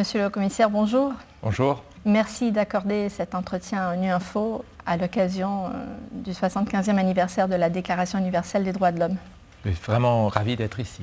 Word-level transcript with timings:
Monsieur 0.00 0.22
le 0.22 0.30
commissaire, 0.30 0.70
bonjour. 0.70 1.12
Bonjour. 1.42 1.82
Merci 2.06 2.52
d'accorder 2.52 3.10
cet 3.10 3.34
entretien 3.34 3.82
à 3.82 3.92
ONU 3.92 4.08
Info 4.08 4.64
à 4.86 4.96
l'occasion 4.96 5.66
euh, 5.66 5.68
du 6.10 6.30
75e 6.30 6.96
anniversaire 6.96 7.48
de 7.48 7.54
la 7.54 7.68
Déclaration 7.68 8.18
universelle 8.18 8.64
des 8.64 8.72
droits 8.72 8.92
de 8.92 9.00
l'homme. 9.00 9.16
Je 9.62 9.72
suis 9.72 9.84
vraiment 9.84 10.28
ravi 10.28 10.56
d'être 10.56 10.80
ici. 10.80 11.02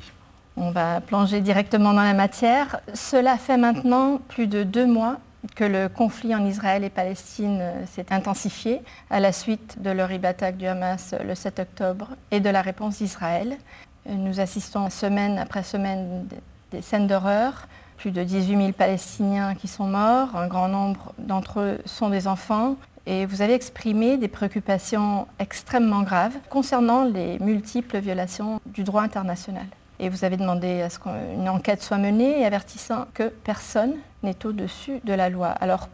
On 0.55 0.71
va 0.71 0.99
plonger 0.99 1.41
directement 1.41 1.93
dans 1.93 2.01
la 2.01 2.15
matière. 2.15 2.79
Cela 2.95 3.37
fait 3.37 3.57
maintenant 3.57 4.19
plus 4.29 4.47
de 4.47 4.63
deux 4.63 4.87
mois 4.87 5.17
que 5.55 5.63
le 5.63 5.89
conflit 5.89 6.33
en 6.33 6.43
Israël 6.43 6.83
et 6.83 6.89
Palestine 6.89 7.59
euh, 7.61 7.85
s'est 7.85 8.11
intensifié 8.11 8.81
à 9.11 9.19
la 9.19 9.31
suite 9.31 9.79
de 9.79 9.91
l'horrible 9.91 10.25
attaque 10.25 10.57
du 10.57 10.65
Hamas 10.65 11.13
le 11.23 11.35
7 11.35 11.59
octobre 11.59 12.07
et 12.31 12.39
de 12.39 12.49
la 12.49 12.63
réponse 12.63 12.97
d'Israël. 12.97 13.57
Nous 14.09 14.39
assistons 14.39 14.89
semaine 14.89 15.37
après 15.37 15.61
semaine 15.61 16.25
des 16.71 16.81
scènes 16.81 17.05
d'horreur, 17.05 17.67
plus 17.97 18.11
de 18.11 18.23
18 18.23 18.57
000 18.57 18.71
Palestiniens 18.71 19.55
qui 19.55 19.67
sont 19.67 19.85
morts, 19.85 20.35
un 20.35 20.47
grand 20.47 20.67
nombre 20.67 21.13
d'entre 21.17 21.59
eux 21.59 21.77
sont 21.85 22.09
des 22.09 22.27
enfants. 22.27 22.75
Et 23.05 23.25
vous 23.25 23.41
avez 23.41 23.53
exprimé 23.53 24.17
des 24.17 24.27
préoccupations 24.27 25.27
extrêmement 25.39 26.03
graves 26.03 26.35
concernant 26.49 27.05
les 27.05 27.39
multiples 27.39 27.99
violations 27.99 28.59
du 28.65 28.83
droit 28.83 29.01
international. 29.01 29.65
Et 29.99 30.09
vous 30.09 30.25
avez 30.25 30.37
demandé 30.37 30.81
à 30.81 30.89
ce 30.89 30.99
qu'une 30.99 31.49
enquête 31.49 31.81
soit 31.81 31.97
menée, 31.97 32.45
avertissant 32.45 33.05
que 33.13 33.29
personne 33.43 33.93
n'est 34.23 34.45
au-dessus 34.45 34.99
de 35.03 35.13
la 35.13 35.29
loi. 35.29 35.47
Alors. 35.47 35.89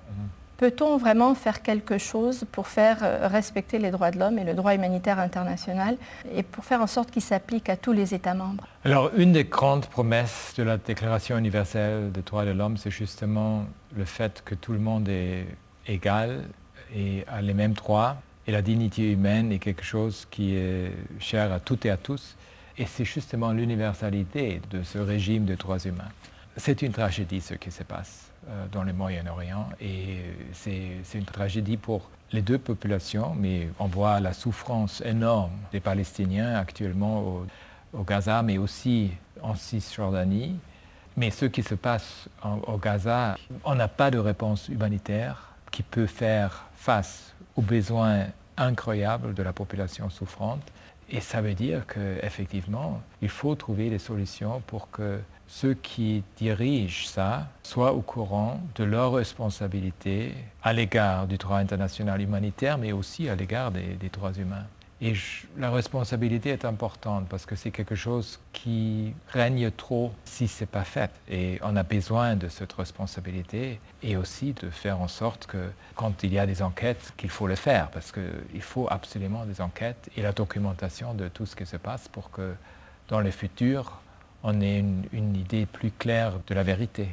Peut-on 0.57 0.97
vraiment 0.97 1.33
faire 1.35 1.61
quelque 1.61 1.97
chose 1.97 2.45
pour 2.51 2.67
faire 2.67 2.99
euh, 3.01 3.27
respecter 3.27 3.79
les 3.79 3.91
droits 3.91 4.11
de 4.11 4.19
l'homme 4.19 4.37
et 4.37 4.43
le 4.43 4.53
droit 4.53 4.75
humanitaire 4.75 5.19
international 5.19 5.97
et 6.33 6.43
pour 6.43 6.63
faire 6.63 6.81
en 6.81 6.87
sorte 6.87 7.11
qu'il 7.11 7.21
s'applique 7.21 7.69
à 7.69 7.75
tous 7.75 7.91
les 7.91 8.13
États 8.13 8.35
membres? 8.35 8.67
Alors, 8.85 9.11
une 9.15 9.31
des 9.31 9.45
grandes 9.45 9.87
promesses 9.87 10.53
de 10.55 10.63
la 10.63 10.77
Déclaration 10.77 11.37
universelle 11.37 12.11
des 12.11 12.21
droits 12.21 12.45
de 12.45 12.51
l'homme, 12.51 12.77
c'est 12.77 12.91
justement 12.91 13.65
le 13.95 14.05
fait 14.05 14.43
que 14.45 14.55
tout 14.55 14.73
le 14.73 14.79
monde 14.79 15.09
est 15.09 15.45
égal 15.87 16.43
et 16.95 17.25
a 17.27 17.41
les 17.41 17.53
mêmes 17.53 17.73
droits. 17.73 18.17
Et 18.45 18.51
la 18.51 18.61
dignité 18.61 19.11
humaine 19.11 19.51
est 19.51 19.59
quelque 19.59 19.83
chose 19.83 20.27
qui 20.29 20.55
est 20.55 20.91
cher 21.19 21.51
à 21.51 21.59
toutes 21.59 21.85
et 21.85 21.89
à 21.89 21.97
tous. 21.97 22.35
Et 22.77 22.85
c'est 22.85 23.05
justement 23.05 23.51
l'universalité 23.51 24.61
de 24.71 24.83
ce 24.83 24.97
régime 24.97 25.45
de 25.45 25.55
droits 25.55 25.79
humains. 25.79 26.09
C'est 26.57 26.81
une 26.83 26.91
tragédie 26.91 27.41
ce 27.41 27.55
qui 27.55 27.71
se 27.71 27.83
passe 27.83 28.31
euh, 28.47 28.65
dans 28.71 28.83
le 28.83 28.93
Moyen-Orient. 28.93 29.69
Et 29.81 30.17
c'est 30.51 31.01
une 31.15 31.25
tragédie 31.25 31.77
pour 31.77 32.09
les 32.31 32.41
deux 32.41 32.59
populations, 32.59 33.33
mais 33.35 33.69
on 33.79 33.87
voit 33.87 34.19
la 34.19 34.33
souffrance 34.33 35.01
énorme 35.05 35.51
des 35.71 35.79
Palestiniens 35.79 36.55
actuellement 36.55 37.45
au, 37.93 38.03
Gaza, 38.03 38.41
mais 38.41 38.57
aussi 38.57 39.11
en 39.41 39.55
Cisjordanie. 39.55 40.55
Mais 41.15 41.29
ce 41.31 41.45
qui 41.45 41.61
se 41.61 41.75
passe 41.75 42.27
au 42.43 42.77
Gaza, 42.77 43.37
on 43.63 43.75
n'a 43.75 43.87
pas 43.87 44.09
de 44.09 44.17
réponse 44.17 44.67
humanitaire 44.67 45.53
qui 45.71 45.83
peut 45.83 46.07
faire 46.07 46.65
face 46.75 47.33
aux 47.55 47.61
besoins 47.61 48.25
incroyables 48.57 49.33
de 49.33 49.43
la 49.43 49.53
population 49.53 50.09
souffrante. 50.09 50.71
Et 51.09 51.19
ça 51.19 51.41
veut 51.41 51.53
dire 51.53 51.85
qu'effectivement, 51.85 53.01
il 53.21 53.29
faut 53.29 53.55
trouver 53.55 53.89
des 53.89 53.99
solutions 53.99 54.61
pour 54.65 54.89
que 54.89 55.19
ceux 55.47 55.73
qui 55.73 56.23
dirigent 56.37 57.05
ça 57.05 57.47
soient 57.61 57.93
au 57.93 58.01
courant 58.01 58.59
de 58.75 58.83
leurs 58.83 59.13
responsabilités 59.13 60.33
à 60.63 60.73
l'égard 60.73 61.27
du 61.27 61.37
droit 61.37 61.57
international 61.57 62.21
humanitaire, 62.21 62.77
mais 62.77 62.91
aussi 62.91 63.29
à 63.29 63.35
l'égard 63.35 63.71
des, 63.71 64.09
droits 64.11 64.33
humains. 64.33 64.65
Et 65.05 65.15
la 65.57 65.69
responsabilité 65.69 66.51
est 66.51 66.63
importante 66.63 67.27
parce 67.27 67.45
que 67.45 67.57
c'est 67.57 67.71
quelque 67.71 67.93
chose 67.93 68.39
qui 68.53 69.13
règne 69.27 69.69
trop 69.69 70.13
si 70.23 70.47
ce 70.47 70.61
n'est 70.63 70.67
pas 70.67 70.85
fait. 70.85 71.11
Et 71.29 71.59
on 71.61 71.75
a 71.75 71.83
besoin 71.83 72.37
de 72.37 72.47
cette 72.47 72.71
responsabilité 72.71 73.81
et 74.01 74.15
aussi 74.15 74.53
de 74.53 74.69
faire 74.69 75.01
en 75.01 75.09
sorte 75.09 75.45
que 75.45 75.71
quand 75.95 76.23
il 76.23 76.31
y 76.31 76.39
a 76.39 76.45
des 76.45 76.61
enquêtes, 76.61 77.13
qu'il 77.17 77.29
faut 77.29 77.47
le 77.47 77.55
faire 77.55 77.89
parce 77.89 78.13
qu'il 78.13 78.61
faut 78.61 78.87
absolument 78.89 79.43
des 79.45 79.59
enquêtes 79.59 80.09
et 80.15 80.21
la 80.21 80.31
documentation 80.31 81.13
de 81.13 81.27
tout 81.27 81.45
ce 81.45 81.57
qui 81.57 81.65
se 81.65 81.75
passe 81.75 82.07
pour 82.07 82.31
que 82.31 82.53
dans 83.09 83.19
le 83.19 83.31
futur, 83.31 83.99
on 84.41 84.61
ait 84.61 84.79
une, 84.79 85.35
idée 85.35 85.65
plus 85.65 85.91
claire 85.91 86.39
de 86.47 86.55
la 86.55 86.63
vérité. 86.63 87.09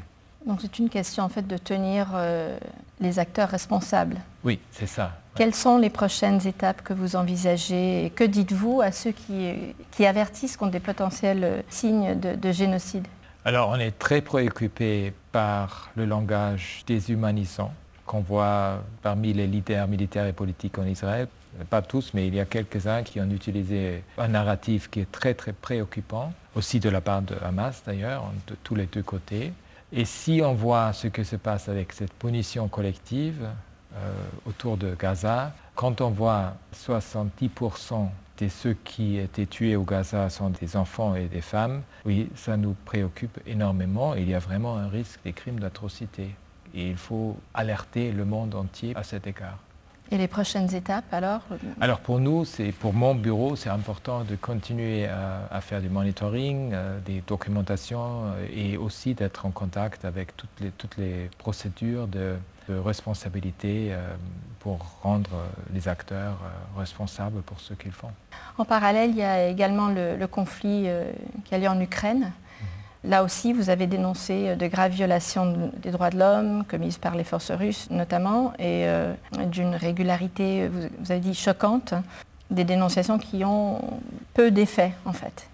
Donc 0.47 0.61
c'est 0.61 0.79
une 0.79 0.91
question 0.91 1.25
en 1.25 1.29
fait 1.29 1.47
de 1.47 1.57
tenir 1.57 2.11
euh, 2.15 2.57
les 3.01 3.19
acteurs 3.19 3.49
responsables. 3.49 4.17
Oui, 4.45 4.61
c'est 4.71 4.87
ça. 4.87 5.13
Quelles 5.35 5.55
sont 5.55 5.79
les 5.79 5.91
prochaines 5.91 6.47
étapes 6.47 6.83
que 6.83 6.93
vous 6.93 7.17
envisagez 7.17 8.07
et 8.07 8.11
que 8.11 8.25
dites-vous 8.25 8.81
à 8.81 8.93
ceux 8.93 9.13
qui, 9.13 9.53
qui, 9.93 10.05
avertissent 10.05 10.57
contre 10.57 10.73
des 10.73 10.81
potentiels 10.81 11.65
signes 11.69 12.19
de, 12.19 12.35
de 12.35 12.53
génocide? 12.53 13.07
Alors 13.45 13.71
on 13.71 13.77
est 13.77 13.99
très 13.99 14.21
préoccupé 14.21 15.15
par 15.33 15.91
le 15.97 16.05
langage 16.05 16.83
déshumanisant 16.87 17.73
qu'on 18.05 18.21
voit 18.21 18.83
parmi 19.03 19.33
les 19.33 19.47
leaders 19.47 19.87
militaires 19.87 20.27
et 20.27 20.33
politiques 20.33 20.79
en 20.79 20.85
Israël. 20.85 21.29
Pas 21.71 21.81
tous, 21.81 22.13
mais 22.13 22.27
il 22.27 22.35
y 22.35 22.41
a 22.41 22.45
quelques-uns 22.45 23.03
qui 23.03 23.21
ont 23.21 23.31
utilisé 23.31 24.03
un 24.19 24.29
narratif 24.29 24.91
qui 24.91 25.01
est 25.01 25.11
très 25.11 25.35
très 25.35 25.53
préoccupant 25.53 26.33
aussi 26.57 26.81
de 26.81 26.89
la 26.89 27.01
part 27.01 27.23
de 27.23 27.37
Hamas 27.43 27.83
d'ailleurs, 27.87 28.25
de 28.47 28.57
tous 28.65 28.75
les 28.75 28.87
deux 28.87 29.03
côtés. 29.03 29.53
Et 29.93 30.05
si 30.05 30.41
on 30.45 30.55
voit 30.55 30.93
ce 30.93 31.09
qui 31.09 31.25
se 31.25 31.37
passe 31.37 31.69
avec 31.69 31.93
cette 31.93 32.13
punition 32.13 32.69
collective 32.69 33.49
euh, 33.95 34.13
autour 34.47 34.77
de 34.77 34.95
Gaza, 34.95 35.53
quand 35.75 36.01
on 36.01 36.11
voit 36.11 36.55
70% 36.75 38.09
de 38.39 38.49
ceux 38.49 38.75
qui 38.85 39.19
étaient 39.19 39.47
tués 39.47 39.77
au 39.77 39.83
Gaza 39.83 40.31
sont 40.31 40.51
des 40.51 40.77
enfants 40.77 41.15
et 41.17 41.27
des 41.27 41.41
femmes, 41.41 41.83
oui, 42.05 42.31
ça 42.37 42.57
nous 42.57 42.77
préoccupe 42.85 43.39
énormément. 43.47 44.15
Il 44.15 44.29
y 44.29 44.35
a 44.35 44.39
vraiment 44.39 44.77
un 44.77 44.89
risque 44.89 45.21
des 45.25 45.33
crimes 45.33 45.59
d'atrocité. 45.59 46.31
Et 46.73 46.89
il 46.89 46.97
faut 46.97 47.37
alerter 47.53 48.13
le 48.13 48.25
monde 48.25 48.55
entier 48.55 48.93
à 48.95 49.03
cet 49.03 49.27
égard. 49.27 49.59
Et 50.13 50.19
les 50.19 50.27
prochaines 50.27 50.75
étapes 50.75 51.13
alors 51.13 51.43
Alors 51.81 52.01
pour 52.01 52.19
nous, 52.19 52.45
c'est 52.45 52.73
pour 52.73 52.93
mon 52.93 53.15
bureau, 53.15 53.55
c'est 53.55 53.69
important 53.69 54.25
de 54.25 54.35
continuer 54.35 55.07
à, 55.07 55.61
faire 55.61 55.81
du 55.81 55.89
monitoring, 55.89 56.73
euh, 56.73 56.99
des 57.07 57.23
documentations 57.25 58.25
euh, 58.25 58.47
et 58.53 58.77
aussi 58.77 59.15
d'être 59.15 59.47
en 59.47 59.53
contact 59.53 60.05
avec 60.05 60.37
toutes 60.37 60.61
les, 60.61 60.71
toutes 60.71 60.97
les 60.97 61.31
procédures 61.39 62.09
de, 62.09 62.35
responsabilité 62.69 63.89
euh, 63.91 64.15
pour 64.61 64.79
rendre 65.03 65.31
les 65.75 65.89
acteurs 65.89 66.39
responsables 66.77 67.43
pour 67.43 67.59
ce 67.59 67.75
qu'ils 67.75 67.91
font. 67.91 68.13
En 68.59 68.65
parallèle, 68.65 69.11
il 69.11 69.17
y 69.17 69.25
a 69.25 69.49
également 69.49 69.89
le, 69.89 70.17
le 70.17 70.27
conflit 70.29 70.87
qui 71.45 71.55
a 71.55 71.59
lieu 71.59 71.67
en 71.67 71.81
Ukraine. 71.81 72.31
Là 73.03 73.25
aussi, 73.25 73.53
vous 73.53 73.71
avez 73.71 73.87
dénoncé 73.87 74.49
euh, 74.49 74.57
de 74.57 74.67
graves 74.67 74.93
violations 74.93 75.71
des 75.83 75.91
droits 75.91 76.11
de 76.11 76.19
l'homme 76.19 76.65
commises 76.69 76.99
par 76.99 77.15
les 77.15 77.25
forces 77.25 77.51
russes 77.51 77.89
notamment 77.91 78.53
et 78.59 78.85
euh, 78.87 79.15
d'une 79.47 79.75
régularité, 79.75 80.69
vous, 80.69 81.11
avez 81.11 81.21
dit, 81.21 81.35
choquante, 81.35 81.95
des 82.51 82.65
dénonciations 82.65 83.19
qui 83.19 83.45
ont 83.45 83.81
peu 84.35 84.51
d'effet 84.51 84.93
en 85.07 85.13
fait. 85.13 85.47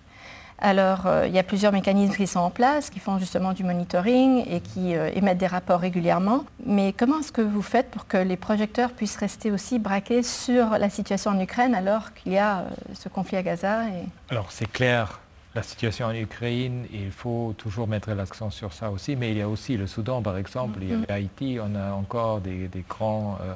Alors, 0.58 1.06
euh, 1.06 1.26
il 1.28 1.34
y 1.34 1.38
a 1.38 1.42
plusieurs 1.42 1.70
mécanismes 1.70 2.14
qui 2.14 2.26
sont 2.26 2.40
en 2.40 2.50
place, 2.50 2.88
qui 2.88 2.98
font 2.98 3.18
justement 3.18 3.52
du 3.52 3.62
monitoring 3.62 4.42
et 4.50 4.60
qui 4.60 4.94
émettent 5.14 5.38
des 5.38 5.46
rapports 5.46 5.80
régulièrement. 5.80 6.44
Mais 6.64 6.94
comment 6.94 7.20
est-ce 7.20 7.30
que 7.30 7.42
vous 7.42 7.62
faites 7.62 7.90
pour 7.90 8.08
que 8.08 8.16
les 8.16 8.38
projecteurs 8.38 8.90
puissent 8.90 9.18
rester 9.18 9.52
aussi 9.52 9.78
braqués 9.78 10.22
sur 10.22 10.70
la 10.70 10.88
situation 10.88 11.30
en 11.30 11.38
Ukraine 11.38 11.74
alors 11.74 12.14
qu'il 12.14 12.32
y 12.32 12.38
a 12.38 12.64
ce 12.94 13.10
conflit 13.10 13.36
à 13.36 13.42
Gaza 13.42 13.82
Alors, 14.30 14.50
c'est 14.50 14.70
clair 14.72 15.20
la 15.56 15.62
situation 15.62 16.06
en 16.06 16.14
Ukraine, 16.14 16.86
il 16.92 17.10
faut 17.10 17.54
toujours 17.56 17.88
mettre 17.88 18.12
l'accent 18.12 18.50
sur 18.50 18.74
ça 18.74 18.90
aussi, 18.90 19.16
mais 19.16 19.30
il 19.32 19.38
y 19.38 19.42
a 19.42 19.48
aussi 19.48 19.78
le 19.78 19.86
Soudan, 19.86 20.20
par 20.20 20.36
exemple, 20.36 20.80
il 20.82 20.90
y 20.90 20.92
a 20.92 20.96
mm-hmm. 20.98 21.12
Haïti, 21.12 21.58
on 21.60 21.74
a 21.74 21.92
encore 21.92 22.40
des, 22.40 22.68
grands... 22.88 23.38
Euh, 23.40 23.54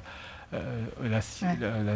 euh, 0.54 0.86
la, 1.02 1.20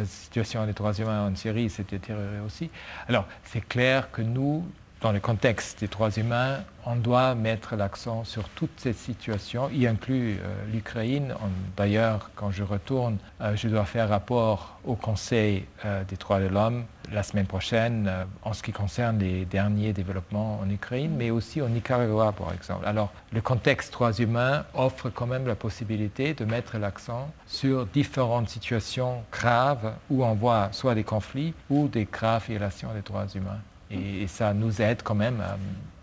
situation 0.05 0.65
des 0.65 0.73
droits 0.73 0.93
humains 0.93 1.27
en 1.27 1.35
Syrie 1.35 1.69
s'est 1.69 1.83
détériorée 1.89 2.39
aussi. 2.45 2.69
Alors, 3.09 3.25
c'est 3.43 3.67
clair 3.67 4.11
que 4.11 4.21
nous, 4.21 4.63
dans 5.01 5.11
le 5.11 5.19
contexte 5.19 5.79
des 5.79 5.87
droits 5.87 6.11
humains, 6.11 6.59
on 6.85 6.95
doit 6.95 7.33
mettre 7.33 7.75
l'accent 7.75 8.23
sur 8.23 8.47
toutes 8.49 8.79
ces 8.79 8.93
situations, 8.93 9.69
y 9.73 9.87
inclut 9.87 10.35
euh, 10.35 10.65
l'Ukraine. 10.71 11.33
D'ailleurs, 11.75 12.29
quand 12.35 12.51
je 12.51 12.63
retourne, 12.63 13.17
euh, 13.41 13.55
je 13.55 13.67
dois 13.67 13.85
faire 13.85 14.07
rapport 14.07 14.79
au 14.85 14.95
Conseil 14.95 15.65
des 16.07 16.15
droits 16.15 16.39
de 16.39 16.47
l'homme 16.47 16.85
la 17.11 17.23
semaine 17.23 17.45
prochaine 17.45 18.11
en 18.43 18.53
ce 18.53 18.63
qui 18.63 18.71
concerne 18.71 19.19
les 19.19 19.45
derniers 19.45 19.93
développements 19.93 20.59
en 20.61 20.69
Ukraine, 20.69 21.13
mais 21.15 21.31
aussi 21.31 21.61
au 21.61 21.69
Nicaragua, 21.69 22.31
par 22.31 22.53
exemple. 22.53 22.85
Alors, 22.85 23.11
le 23.31 23.41
contexte 23.41 23.93
droits 23.93 24.13
humains 24.13 24.65
offre 24.73 25.09
quand 25.09 25.27
même 25.27 25.47
la 25.47 25.55
possibilité 25.55 26.33
de 26.33 26.45
mettre 26.45 26.77
l'accent 26.77 27.29
sur 27.47 27.85
différentes 27.85 28.49
situations 28.49 29.23
graves 29.31 29.93
où 30.09 30.23
on 30.23 30.33
voit 30.33 30.69
soit 30.71 30.95
des 30.95 31.03
conflits 31.03 31.53
ou 31.69 31.87
des 31.87 32.05
graves 32.05 32.45
violations 32.47 32.93
des 32.93 33.01
droits 33.01 33.27
humains. 33.33 33.59
Et, 33.91 34.27
ça 34.27 34.53
nous 34.53 34.81
aide 34.81 35.01
quand 35.03 35.15
même 35.15 35.41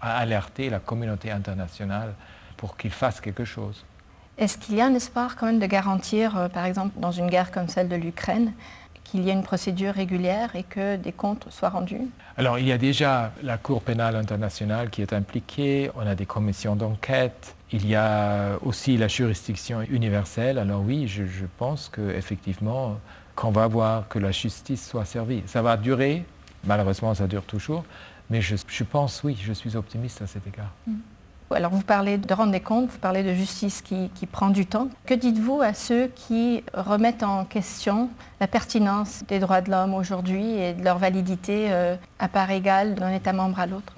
à, 0.00 0.18
alerter 0.18 0.70
la 0.70 0.78
communauté 0.78 1.30
internationale 1.30 2.14
pour 2.56 2.76
qu'ils 2.76 2.90
fassent 2.90 3.20
quelque 3.20 3.44
chose. 3.44 3.84
Est-ce 4.38 4.56
qu'il 4.56 4.76
y 4.76 4.80
a 4.80 4.86
un 4.86 4.94
espoir 4.94 5.36
quand 5.36 5.46
même 5.46 5.58
de 5.58 5.66
garantir, 5.66 6.36
euh, 6.36 6.48
par 6.48 6.64
exemple, 6.64 6.98
dans 6.98 7.12
une 7.12 7.28
guerre 7.28 7.50
comme 7.50 7.68
celle 7.68 7.88
de 7.88 7.96
l'Ukraine, 7.96 8.52
qu'il 9.04 9.24
y 9.24 9.30
ait 9.30 9.32
une 9.32 9.42
procédure 9.42 9.94
régulière 9.94 10.54
et 10.56 10.62
que 10.62 10.96
des 10.96 11.12
comptes 11.12 11.46
soient 11.50 11.70
rendus 11.70 12.08
Alors 12.36 12.58
il 12.58 12.66
y 12.66 12.72
a 12.72 12.78
déjà 12.78 13.32
la 13.42 13.58
Cour 13.58 13.82
pénale 13.82 14.16
internationale 14.16 14.90
qui 14.90 15.02
est 15.02 15.12
impliquée, 15.12 15.90
on 15.96 16.06
a 16.06 16.14
des 16.14 16.26
commissions 16.26 16.76
d'enquête, 16.76 17.54
il 17.72 17.86
y 17.86 17.94
a 17.94 18.58
aussi 18.62 18.96
la 18.96 19.08
juridiction 19.08 19.82
universelle. 19.82 20.58
Alors 20.58 20.82
oui, 20.82 21.08
je, 21.08 21.24
je 21.24 21.46
pense 21.58 21.90
qu'effectivement, 21.94 22.98
qu'on 23.34 23.50
va 23.50 23.66
voir 23.66 24.08
que 24.08 24.18
la 24.18 24.30
justice 24.30 24.88
soit 24.88 25.04
servie. 25.04 25.42
Ça 25.46 25.62
va 25.62 25.76
durer, 25.76 26.24
malheureusement 26.64 27.14
ça 27.14 27.26
dure 27.26 27.44
toujours, 27.44 27.84
mais 28.30 28.40
je, 28.40 28.56
je 28.66 28.84
pense 28.84 29.22
oui, 29.24 29.38
je 29.40 29.52
suis 29.52 29.76
optimiste 29.76 30.22
à 30.22 30.26
cet 30.26 30.46
égard. 30.46 30.72
Mm. 30.86 30.92
Alors 31.54 31.72
vous 31.72 31.82
parlez 31.82 32.18
de 32.18 32.34
rendre 32.34 32.52
des 32.52 32.60
comptes, 32.60 32.90
vous 32.90 32.98
parlez 32.98 33.22
de 33.22 33.34
justice 33.34 33.82
qui, 33.82 34.10
prend 34.30 34.50
du 34.50 34.66
temps. 34.66 34.88
Que 35.06 35.14
dites-vous 35.14 35.60
à 35.60 35.74
ceux 35.74 36.08
qui 36.08 36.64
remettent 36.72 37.22
en 37.22 37.44
question 37.44 38.08
la 38.40 38.46
pertinence 38.46 39.24
des 39.28 39.38
droits 39.38 39.60
de 39.60 39.70
l'homme 39.70 39.94
aujourd'hui 39.94 40.58
et 40.58 40.72
de 40.72 40.82
leur 40.82 40.98
validité 40.98 41.68
euh, 41.70 41.96
à 42.18 42.28
part 42.28 42.50
égale 42.50 42.94
d'un 42.94 43.12
État 43.12 43.32
membre 43.32 43.60
à 43.60 43.66
l'autre? 43.66 43.92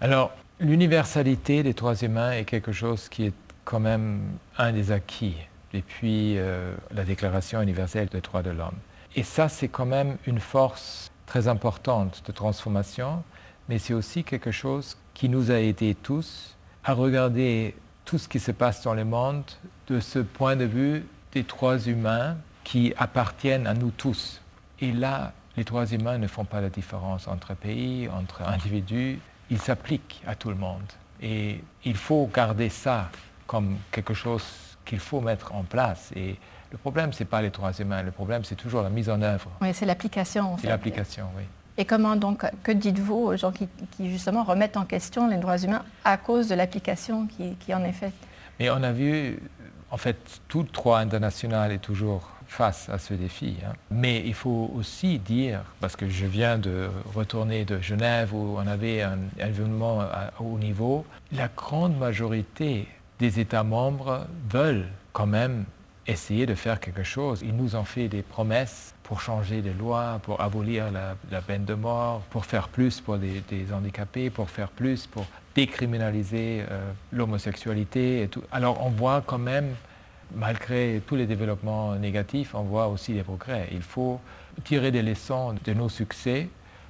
Alors 0.00 0.32
l'universalité 0.60 1.62
des 1.62 1.72
droits 1.72 1.94
humains 1.94 2.32
est 2.32 2.44
quelque 2.44 2.72
chose 2.72 3.08
qui 3.08 3.26
est 3.26 3.34
quand 3.64 3.80
même 3.80 4.20
un 4.58 4.72
des 4.72 4.92
acquis 4.92 5.36
depuis 5.72 6.38
euh, 6.38 6.74
la 6.94 7.04
Déclaration 7.04 7.62
universelle 7.62 8.08
des 8.08 8.20
droits 8.20 8.42
de 8.42 8.50
l'homme. 8.50 8.76
Et 9.14 9.22
ça, 9.22 9.48
c'est 9.48 9.68
quand 9.68 9.86
même 9.86 10.16
une 10.26 10.40
force 10.40 11.10
très 11.26 11.48
importante 11.48 12.22
de 12.26 12.32
transformation, 12.32 13.22
mais 13.68 13.78
c'est 13.78 13.94
aussi 13.94 14.24
quelque 14.24 14.50
chose 14.50 14.96
qui 15.14 15.28
nous 15.28 15.50
a 15.50 15.60
aidés 15.60 15.94
tous 15.94 16.56
à 16.84 16.94
regarder 16.94 17.74
tout 18.04 18.18
ce 18.18 18.28
qui 18.28 18.40
se 18.40 18.50
passe 18.50 18.82
dans 18.82 18.94
le 18.94 19.04
monde 19.04 19.44
de 19.88 20.00
ce 20.00 20.18
point 20.18 20.56
de 20.56 20.64
vue 20.64 21.06
des 21.32 21.42
droits 21.44 21.78
humains 21.78 22.36
qui 22.64 22.92
appartiennent 22.96 23.66
à 23.66 23.74
nous 23.74 23.90
tous. 23.90 24.40
Et 24.80 24.92
là, 24.92 25.32
les 25.56 25.64
droits 25.64 25.86
humains 25.86 26.18
ne 26.18 26.26
font 26.26 26.44
pas 26.44 26.60
la 26.60 26.70
différence 26.70 27.28
entre 27.28 27.54
pays, 27.54 28.08
entre 28.08 28.42
individus, 28.42 29.18
ils 29.50 29.58
s'appliquent 29.58 30.22
à 30.26 30.34
tout 30.34 30.48
le 30.48 30.56
monde. 30.56 30.82
Et 31.20 31.62
il 31.84 31.96
faut 31.96 32.28
garder 32.32 32.68
ça 32.68 33.10
comme 33.46 33.76
quelque 33.90 34.14
chose 34.14 34.44
qu'il 34.84 34.98
faut 34.98 35.20
mettre 35.20 35.54
en 35.54 35.62
place. 35.62 36.10
Et 36.16 36.36
le 36.70 36.78
problème, 36.78 37.12
ce 37.12 37.22
n'est 37.22 37.28
pas 37.28 37.42
les 37.42 37.50
droits 37.50 37.72
humains, 37.72 38.02
le 38.02 38.10
problème, 38.10 38.44
c'est 38.44 38.56
toujours 38.56 38.82
la 38.82 38.90
mise 38.90 39.08
en 39.10 39.20
œuvre. 39.22 39.50
Oui, 39.60 39.72
c'est 39.74 39.86
l'application. 39.86 40.54
En 40.54 40.56
fait. 40.56 40.68
l'application, 40.68 41.26
oui. 41.36 41.44
Et 41.78 41.84
comment 41.84 42.16
donc, 42.16 42.44
que 42.62 42.72
dites-vous 42.72 43.14
aux 43.14 43.36
gens 43.36 43.52
qui, 43.52 43.68
justement 44.00 44.44
remettent 44.44 44.76
en 44.76 44.84
question 44.84 45.28
les 45.28 45.38
droits 45.38 45.58
humains 45.58 45.84
à 46.04 46.16
cause 46.16 46.48
de 46.48 46.54
l'application 46.54 47.26
qui, 47.26 47.74
en 47.74 47.82
est 47.84 47.92
faite? 47.92 48.14
Mais 48.60 48.68
on 48.70 48.82
a 48.82 48.92
vu, 48.92 49.38
en 49.90 49.96
fait, 49.96 50.18
tout 50.48 50.64
droit 50.64 50.98
international 50.98 51.72
est 51.72 51.78
toujours 51.78 52.28
face 52.46 52.90
à 52.90 52.98
ce 52.98 53.14
défi. 53.14 53.56
Hein. 53.64 53.72
Mais 53.90 54.22
il 54.26 54.34
faut 54.34 54.70
aussi 54.76 55.18
dire, 55.18 55.60
parce 55.80 55.96
que 55.96 56.08
je 56.08 56.26
viens 56.26 56.58
de 56.58 56.90
retourner 57.14 57.64
de 57.64 57.80
Genève 57.80 58.34
où 58.34 58.56
on 58.58 58.66
avait 58.66 59.00
un 59.00 59.18
événement 59.38 60.02
à 60.02 60.32
haut 60.38 60.58
niveau, 60.58 61.06
la 61.32 61.48
grande 61.48 61.96
majorité 61.96 62.86
des 63.18 63.40
États 63.40 63.64
membres 63.64 64.26
veulent 64.50 64.88
quand 65.14 65.26
même 65.26 65.64
essayer 66.06 66.46
de 66.46 66.54
faire 66.54 66.80
quelque 66.80 67.02
chose. 67.02 67.42
Ils 67.42 67.54
nous 67.54 67.76
ont 67.76 67.84
fait 67.84 68.08
des 68.08 68.22
promesses 68.22 68.94
pour 69.02 69.20
changer 69.20 69.62
les 69.62 69.72
lois, 69.72 70.20
pour 70.22 70.40
abolir 70.40 70.86
la, 70.90 71.40
peine 71.40 71.64
de 71.64 71.74
mort, 71.74 72.20
pour 72.30 72.44
faire 72.44 72.68
plus 72.68 73.00
pour 73.00 73.18
des, 73.18 73.42
des, 73.48 73.72
handicapés, 73.72 74.30
pour 74.30 74.50
faire 74.50 74.68
plus 74.68 75.06
pour 75.06 75.26
décriminaliser 75.54 76.64
euh, 76.70 76.92
l'homosexualité. 77.12 78.28
Alors 78.50 78.84
on 78.84 78.90
voit 78.90 79.22
quand 79.24 79.38
même, 79.38 79.74
malgré 80.34 81.02
tous 81.06 81.16
les 81.16 81.26
développements 81.26 81.94
négatifs, 81.96 82.54
on 82.54 82.62
voit 82.62 82.88
aussi 82.88 83.12
des 83.12 83.22
progrès. 83.22 83.68
Il 83.72 83.82
faut 83.82 84.20
tirer 84.64 84.90
des 84.90 85.02
leçons 85.02 85.54
de 85.64 85.74
nos 85.74 85.88
succès 85.88 86.48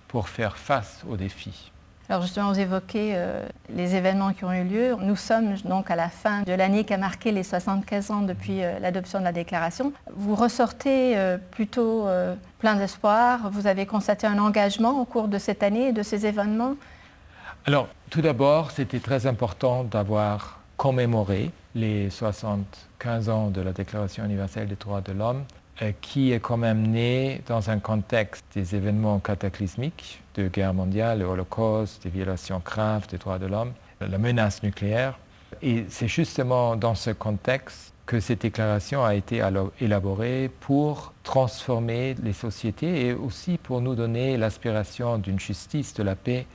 pour 0.08 0.28
faire 0.28 0.56
face 0.56 1.02
aux 1.08 1.16
défis. 1.16 1.72
Alors 2.08 2.22
justement, 2.22 2.52
vous 2.52 2.58
évoquez 2.58 3.12
euh, 3.14 3.46
les 3.74 3.94
événements 3.94 4.32
qui 4.32 4.44
ont 4.44 4.52
eu 4.52 4.64
lieu. 4.64 4.96
Nous 5.00 5.16
sommes 5.16 5.54
donc 5.64 5.90
à 5.90 5.96
la 5.96 6.08
fin 6.08 6.42
de 6.42 6.52
l'année 6.52 6.84
qui 6.84 6.92
a 6.92 6.98
marqué 6.98 7.30
les 7.30 7.42
75 7.42 8.10
ans 8.10 8.20
depuis 8.22 8.62
euh, 8.62 8.78
l'adoption 8.80 9.20
de 9.20 9.24
la 9.24 9.32
déclaration. 9.32 9.92
Vous 10.14 10.34
ressortez 10.34 11.16
euh, 11.16 11.38
plutôt 11.52 12.06
plein 12.58 12.74
d'espoir. 12.74 13.50
Vous 13.50 13.66
avez 13.66 13.86
constaté 13.86 14.26
un 14.26 14.38
engagement 14.38 15.00
au 15.00 15.04
cours 15.04 15.28
de 15.28 15.38
cette 15.38 15.62
année 15.62 15.88
et 15.88 15.92
de 15.92 16.02
ces 16.02 16.26
événements? 16.26 16.74
Alors, 17.64 17.88
tout 18.10 18.20
d'abord, 18.20 18.72
c'était 18.72 18.98
très 18.98 19.26
important 19.26 19.84
d'avoir 19.84 20.58
commémoré 20.76 21.50
les 21.76 22.10
75 22.10 23.28
ans 23.28 23.48
de 23.48 23.60
la 23.60 23.72
Déclaration 23.72 24.24
universelle 24.24 24.68
des 24.68 24.74
droits 24.74 25.00
de 25.00 25.12
l'homme 25.12 25.44
qui 26.00 26.32
est 26.32 26.40
quand 26.40 26.56
même 26.56 26.88
né 26.88 27.42
dans 27.46 27.70
un 27.70 27.78
contexte 27.78 28.44
des 28.54 28.74
événements 28.74 29.18
cataclysmiques 29.18 30.20
de 30.34 30.48
guerre 30.48 30.74
mondiale, 30.74 31.20
le 31.20 31.24
Holocauste, 31.24 32.02
des 32.04 32.10
violations 32.10 32.62
graves 32.64 33.08
des 33.08 33.18
droits 33.18 33.38
de 33.38 33.46
l'homme, 33.46 33.72
la 34.00 34.18
menace 34.18 34.62
nucléaire. 34.62 35.18
Et 35.60 35.84
c'est 35.88 36.08
justement 36.08 36.76
dans 36.76 36.94
ce 36.94 37.10
contexte 37.10 37.92
que 38.06 38.20
cette 38.20 38.42
déclaration 38.42 39.04
a 39.04 39.14
été 39.14 39.42
élaborée 39.80 40.50
pour 40.60 41.12
transformer 41.22 42.14
les 42.22 42.32
sociétés 42.32 43.06
et 43.06 43.12
aussi 43.12 43.58
pour 43.58 43.80
nous 43.80 43.94
donner 43.94 44.36
l'aspiration 44.36 45.18
d'une 45.18 45.38
justice, 45.38 45.94
de 45.94 46.02
la 46.02 46.16
paix, 46.16 46.46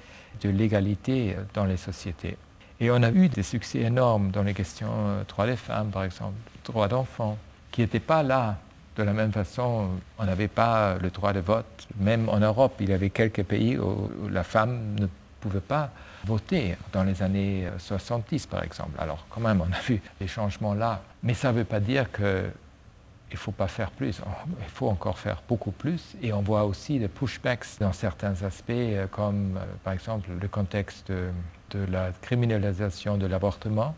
de 0.41 0.49
l'égalité 0.49 1.35
dans 1.53 1.65
les 1.65 1.77
sociétés. 1.77 2.37
Et 2.79 2.91
on 2.91 3.01
a 3.01 3.09
eu 3.09 3.27
des 3.29 3.43
succès 3.43 3.79
énormes 3.79 4.29
dans 4.29 4.43
les 4.43 4.53
questions 4.53 4.91
euh, 4.91 5.23
droits 5.27 5.47
des 5.47 5.55
femmes, 5.55 5.89
par 5.89 6.03
exemple, 6.03 6.35
droits 6.63 6.87
d'enfants, 6.87 7.37
qui 7.71 7.81
n'étaient 7.81 7.99
pas 7.99 8.21
là 8.21 8.57
de 8.97 9.03
la 9.03 9.13
même 9.13 9.31
façon, 9.31 9.89
on 10.17 10.25
n'avait 10.25 10.47
pas 10.47 10.97
le 10.97 11.09
droit 11.09 11.31
de 11.31 11.39
vote. 11.39 11.87
Même 11.99 12.27
en 12.29 12.39
Europe, 12.39 12.73
il 12.79 12.89
y 12.89 12.93
avait 12.93 13.11
quelques 13.11 13.43
pays 13.43 13.77
où 13.77 14.09
la 14.29 14.43
femme 14.43 14.95
ne 14.99 15.07
pouvait 15.39 15.59
pas 15.59 15.91
voter 16.25 16.75
dans 16.91 17.03
les 17.03 17.21
années 17.21 17.67
70, 17.77 18.47
par 18.47 18.63
exemple. 18.63 18.97
Alors, 18.99 19.25
quand 19.29 19.39
même, 19.39 19.61
on 19.61 19.71
a 19.71 19.79
vu 19.79 20.01
les 20.19 20.27
changements 20.27 20.73
là. 20.73 21.01
Mais 21.21 21.35
ça 21.35 21.51
ne 21.51 21.59
veut 21.59 21.63
pas 21.63 21.79
dire 21.79 22.11
qu'il 22.11 22.25
ne 22.25 23.37
faut 23.37 23.51
pas 23.51 23.67
faire 23.67 23.91
plus. 23.91 24.19
Il 24.59 24.71
faut 24.73 24.89
encore 24.89 25.19
faire 25.19 25.43
beaucoup 25.47 25.71
plus. 25.71 26.15
Et 26.23 26.33
on 26.33 26.41
voit 26.41 26.65
aussi 26.65 26.97
des 26.97 27.07
pushbacks 27.07 27.67
dans 27.79 27.93
certains 27.93 28.41
aspects, 28.43 28.71
comme 29.11 29.59
par 29.83 29.93
exemple 29.93 30.29
le 30.41 30.47
contexte 30.47 31.11
de 31.11 31.85
la 31.91 32.09
criminalisation 32.21 33.17
de 33.17 33.27
l'avortement, 33.27 33.93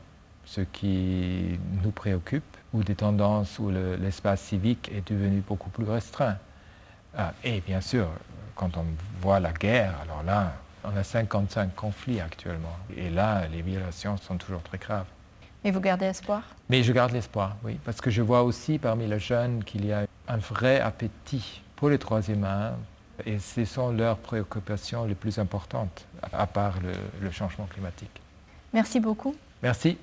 ce 0.49 0.61
qui 0.61 1.59
nous 1.83 1.91
préoccupe 1.91 2.57
ou 2.73 2.83
des 2.83 2.95
tendances 2.95 3.59
où 3.59 3.69
l'espace 3.69 4.41
le, 4.41 4.47
civique 4.47 4.91
est 4.91 5.07
devenu 5.07 5.43
beaucoup 5.47 5.69
plus 5.69 5.85
restreint. 5.85 6.37
Ah, 7.15 7.33
et 7.43 7.61
bien 7.61 7.81
sûr, 7.81 8.07
quand 8.55 8.75
on 8.77 8.85
voit 9.21 9.39
la 9.39 9.51
guerre, 9.51 9.93
alors 10.01 10.23
là, 10.23 10.53
on 10.83 10.95
a 10.97 11.03
55 11.03 11.75
conflits 11.75 12.19
actuellement. 12.19 12.75
Et 12.97 13.11
là, 13.11 13.47
les 13.47 13.61
violations 13.61 14.17
sont 14.17 14.37
toujours 14.37 14.63
très 14.63 14.79
graves. 14.79 15.05
Et 15.63 15.69
vous 15.69 15.81
gardez 15.81 16.05
espoir? 16.05 16.41
Mais 16.67 16.81
je 16.81 16.93
garde 16.93 17.11
l'espoir, 17.11 17.55
oui, 17.63 17.77
parce 17.85 18.01
que 18.01 18.09
je 18.09 18.21
vois 18.23 18.41
aussi 18.41 18.79
parmi 18.79 19.05
les 19.05 19.19
jeunes 19.19 19.63
qu'il 19.63 19.85
y 19.85 19.93
a 19.93 20.05
un 20.27 20.37
vrai 20.37 20.79
appétit 20.79 21.61
pour 21.75 21.89
les 21.89 21.99
droits 21.99 22.21
humains, 22.21 22.73
et 23.25 23.37
ce 23.37 23.65
sont 23.65 23.91
leurs 23.91 24.17
préoccupations 24.17 25.05
les 25.05 25.15
plus 25.15 25.37
importantes, 25.37 26.05
à 26.33 26.47
part 26.47 26.79
le, 26.81 26.93
le 27.21 27.29
changement 27.29 27.65
climatique. 27.65 28.21
Merci 28.73 28.99
beaucoup. 28.99 29.35
Merci. 29.61 29.97